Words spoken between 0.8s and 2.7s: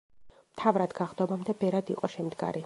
გახდომამდე ბერად იყო შემდგარი.